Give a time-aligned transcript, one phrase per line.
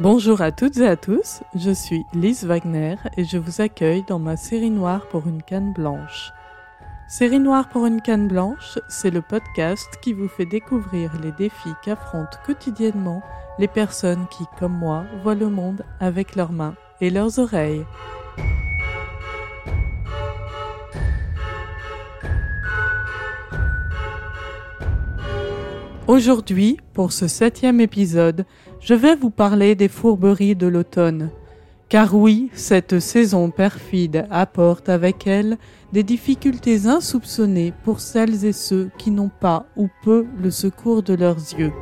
[0.00, 4.18] Bonjour à toutes et à tous, je suis Lise Wagner et je vous accueille dans
[4.18, 6.32] ma série noire pour une canne blanche.
[7.06, 11.74] Série noire pour une canne blanche, c'est le podcast qui vous fait découvrir les défis
[11.84, 13.22] qu'affrontent quotidiennement
[13.58, 17.84] les personnes qui, comme moi, voient le monde avec leurs mains et leurs oreilles.
[26.10, 28.44] Aujourd'hui, pour ce septième épisode,
[28.80, 31.30] je vais vous parler des fourberies de l'automne.
[31.88, 35.56] Car oui, cette saison perfide apporte avec elle
[35.92, 41.14] des difficultés insoupçonnées pour celles et ceux qui n'ont pas ou peu le secours de
[41.14, 41.72] leurs yeux.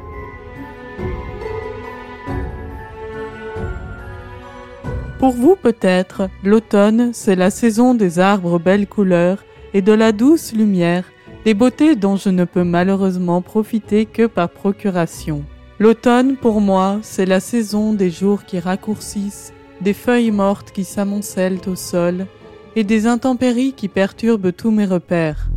[5.18, 9.42] Pour vous peut-être, l'automne, c'est la saison des arbres belles couleurs
[9.72, 11.06] et de la douce lumière
[11.44, 15.44] des beautés dont je ne peux malheureusement profiter que par procuration.
[15.78, 21.60] L'automne, pour moi, c'est la saison des jours qui raccourcissent, des feuilles mortes qui s'amoncellent
[21.68, 22.26] au sol,
[22.74, 25.48] et des intempéries qui perturbent tous mes repères.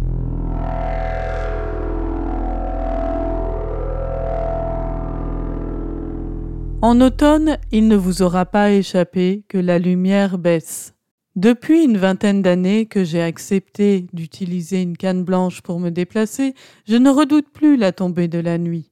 [6.84, 10.96] En automne, il ne vous aura pas échappé que la lumière baisse.
[11.38, 16.54] Depuis une vingtaine d'années que j'ai accepté d'utiliser une canne blanche pour me déplacer,
[16.86, 18.92] je ne redoute plus la tombée de la nuit.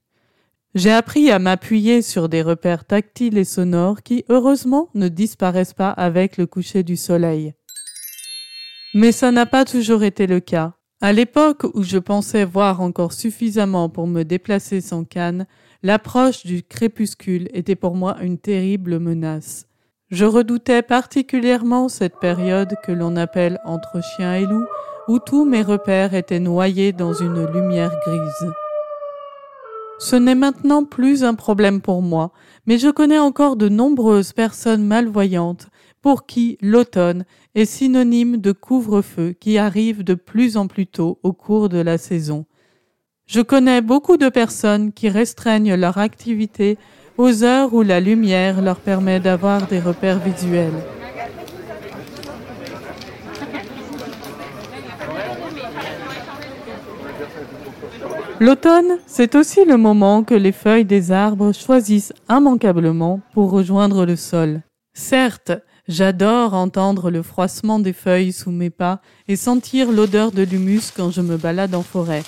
[0.74, 5.90] J'ai appris à m'appuyer sur des repères tactiles et sonores qui, heureusement, ne disparaissent pas
[5.90, 7.52] avec le coucher du soleil.
[8.94, 10.74] Mais ça n'a pas toujours été le cas.
[11.02, 15.46] À l'époque où je pensais voir encore suffisamment pour me déplacer sans canne,
[15.82, 19.69] l'approche du crépuscule était pour moi une terrible menace.
[20.10, 24.66] Je redoutais particulièrement cette période que l'on appelle entre chien et loup,
[25.06, 28.52] où tous mes repères étaient noyés dans une lumière grise.
[30.00, 32.32] Ce n'est maintenant plus un problème pour moi,
[32.66, 35.68] mais je connais encore de nombreuses personnes malvoyantes
[36.02, 41.32] pour qui l'automne est synonyme de couvre-feu qui arrive de plus en plus tôt au
[41.32, 42.46] cours de la saison.
[43.26, 46.78] Je connais beaucoup de personnes qui restreignent leur activité
[47.20, 50.80] aux heures où la lumière leur permet d'avoir des repères visuels.
[58.40, 64.16] L'automne, c'est aussi le moment que les feuilles des arbres choisissent immanquablement pour rejoindre le
[64.16, 64.62] sol.
[64.94, 65.52] Certes,
[65.88, 71.10] j'adore entendre le froissement des feuilles sous mes pas et sentir l'odeur de l'humus quand
[71.10, 72.22] je me balade en forêt.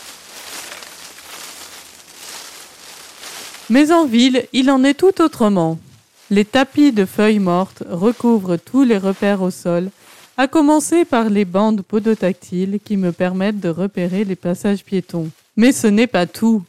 [3.73, 5.79] Mais en ville, il en est tout autrement.
[6.29, 9.89] Les tapis de feuilles mortes recouvrent tous les repères au sol,
[10.37, 15.31] à commencer par les bandes podotactiles qui me permettent de repérer les passages piétons.
[15.57, 16.63] Mais ce n'est pas tout.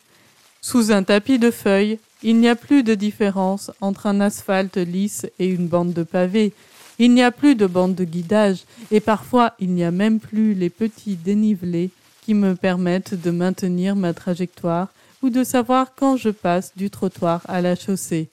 [0.61, 5.25] Sous un tapis de feuilles, il n'y a plus de différence entre un asphalte lisse
[5.39, 6.53] et une bande de pavé.
[6.99, 10.53] Il n'y a plus de bande de guidage et parfois il n'y a même plus
[10.53, 11.89] les petits dénivelés
[12.23, 14.87] qui me permettent de maintenir ma trajectoire
[15.23, 18.29] ou de savoir quand je passe du trottoir à la chaussée.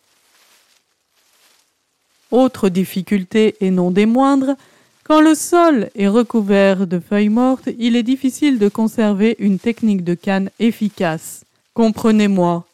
[2.31, 4.57] Autre difficulté et non des moindres,
[5.05, 10.05] quand le sol est recouvert de feuilles mortes, il est difficile de conserver une technique
[10.05, 11.45] de canne efficace.
[11.75, 12.65] Comprenez-moi,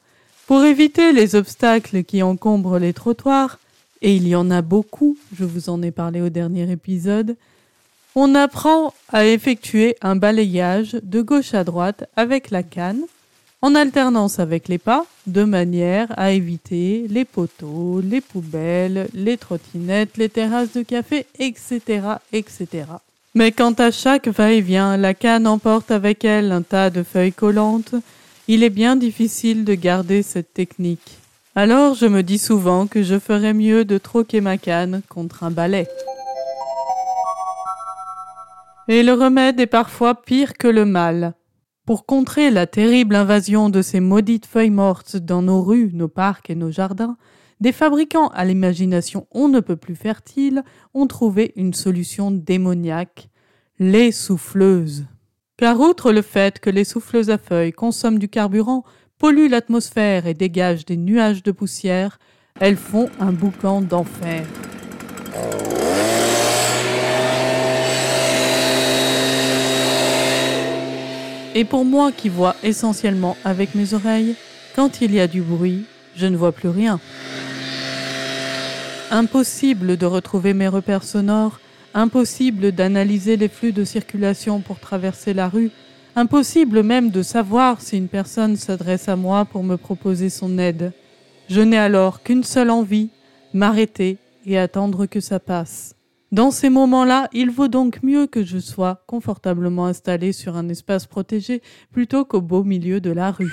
[0.47, 3.59] pour éviter les obstacles qui encombrent les trottoirs,
[4.03, 7.37] et il y en a beaucoup, je vous en ai parlé au dernier épisode,
[8.15, 13.03] on apprend à effectuer un balayage de gauche à droite avec la canne
[13.67, 20.17] en alternance avec les pas, de manière à éviter les poteaux, les poubelles, les trottinettes,
[20.19, 21.81] les terrasses de café, etc.,
[22.33, 22.67] etc.
[23.35, 27.97] Mais quand à chaque va-et-vient, la canne emporte avec elle un tas de feuilles collantes,
[28.47, 31.19] il est bien difficile de garder cette technique.
[31.57, 35.51] Alors je me dis souvent que je ferais mieux de troquer ma canne contre un
[35.51, 35.89] balai.
[38.87, 41.33] Et le remède est parfois pire que le mal.
[41.87, 46.51] Pour contrer la terrible invasion de ces maudites feuilles mortes dans nos rues, nos parcs
[46.51, 47.17] et nos jardins,
[47.61, 53.29] des fabricants à l'imagination on ne peut plus fertile ont trouvé une solution démoniaque,
[53.79, 55.07] les souffleuses.
[55.57, 58.83] Car outre le fait que les souffleuses à feuilles consomment du carburant,
[59.17, 62.19] polluent l'atmosphère et dégagent des nuages de poussière,
[62.59, 64.45] elles font un boucan d'enfer.
[71.59, 74.35] Et pour moi qui vois essentiellement avec mes oreilles,
[74.75, 77.01] quand il y a du bruit, je ne vois plus rien.
[79.11, 81.59] Impossible de retrouver mes repères sonores,
[81.95, 85.71] impossible d'analyser les flux de circulation pour traverser la rue,
[86.15, 90.93] impossible même de savoir si une personne s'adresse à moi pour me proposer son aide.
[91.49, 93.09] Je n'ai alors qu'une seule envie,
[93.55, 95.96] m'arrêter et attendre que ça passe.
[96.33, 101.07] Dans ces moments-là, il vaut donc mieux que je sois confortablement installé sur un espace
[101.07, 101.63] protégé
[101.93, 103.53] plutôt qu'au beau milieu de la rue.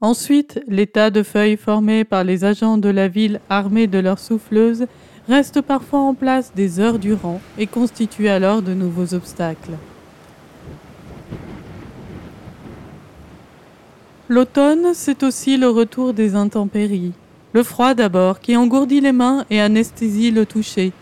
[0.00, 4.18] Ensuite, les tas de feuilles formés par les agents de la ville armés de leurs
[4.18, 4.86] souffleuses
[5.28, 9.78] restent parfois en place des heures durant et constituent alors de nouveaux obstacles.
[14.28, 17.12] L'automne, c'est aussi le retour des intempéries.
[17.52, 20.92] Le froid d'abord, qui engourdit les mains et anesthésie le toucher.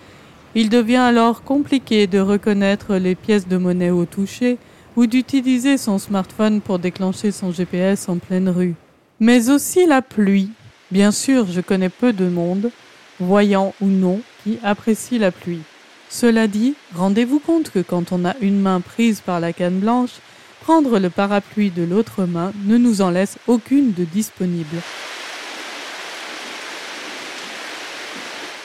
[0.56, 4.58] Il devient alors compliqué de reconnaître les pièces de monnaie au toucher
[4.97, 8.75] ou d'utiliser son smartphone pour déclencher son GPS en pleine rue.
[9.20, 10.50] Mais aussi la pluie.
[10.91, 12.73] Bien sûr, je connais peu de monde,
[13.20, 15.62] voyant ou non, qui apprécie la pluie.
[16.08, 20.19] Cela dit, rendez-vous compte que quand on a une main prise par la canne blanche,
[20.62, 24.79] prendre le parapluie de l'autre main ne nous en laisse aucune de disponible.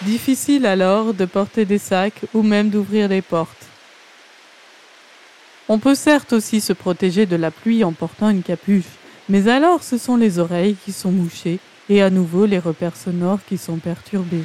[0.05, 3.65] Difficile alors de porter des sacs ou même d'ouvrir les portes.
[5.67, 8.99] On peut certes aussi se protéger de la pluie en portant une capuche,
[9.29, 11.57] mais alors ce sont les oreilles qui sont mouchées
[11.89, 14.43] et à nouveau les repères sonores qui sont perturbés.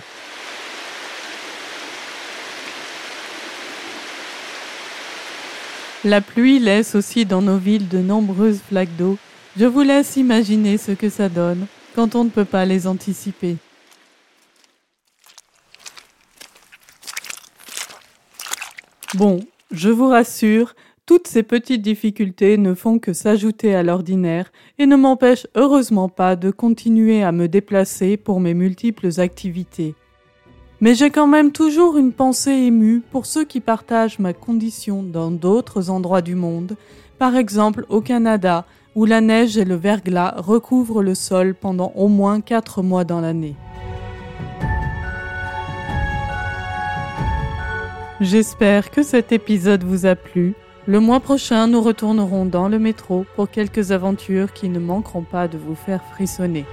[6.04, 9.18] La pluie laisse aussi dans nos villes de nombreuses flaques d'eau.
[9.58, 13.58] Je vous laisse imaginer ce que ça donne quand on ne peut pas les anticiper.
[19.20, 19.40] Bon,
[19.70, 20.74] je vous rassure,
[21.04, 26.36] toutes ces petites difficultés ne font que s'ajouter à l'ordinaire et ne m'empêchent heureusement pas
[26.36, 29.94] de continuer à me déplacer pour mes multiples activités.
[30.80, 35.30] Mais j'ai quand même toujours une pensée émue pour ceux qui partagent ma condition dans
[35.30, 36.78] d'autres endroits du monde,
[37.18, 38.64] par exemple au Canada,
[38.94, 43.20] où la neige et le verglas recouvrent le sol pendant au moins quatre mois dans
[43.20, 43.54] l'année.
[48.20, 50.52] J'espère que cet épisode vous a plu.
[50.86, 55.48] Le mois prochain, nous retournerons dans le métro pour quelques aventures qui ne manqueront pas
[55.48, 56.66] de vous faire frissonner.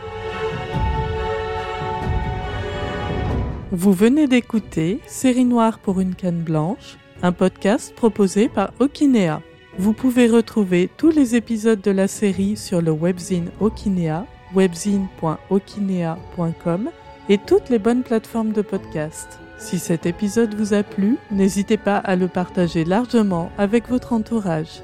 [3.71, 9.41] Vous venez d'écouter Série Noire pour une canne blanche, un podcast proposé par Okinea.
[9.77, 16.89] Vous pouvez retrouver tous les épisodes de la série sur le webzine Okinea, webzine.okinea.com
[17.29, 19.39] et toutes les bonnes plateformes de podcast.
[19.57, 24.81] Si cet épisode vous a plu, n'hésitez pas à le partager largement avec votre entourage.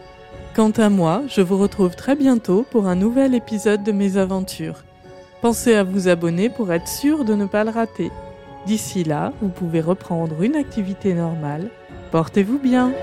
[0.55, 4.83] Quant à moi, je vous retrouve très bientôt pour un nouvel épisode de mes aventures.
[5.41, 8.11] Pensez à vous abonner pour être sûr de ne pas le rater.
[8.65, 11.69] D'ici là, vous pouvez reprendre une activité normale.
[12.11, 12.93] Portez-vous bien